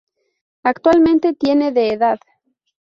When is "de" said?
1.71-1.89